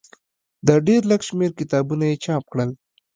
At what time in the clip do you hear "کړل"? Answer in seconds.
2.51-2.69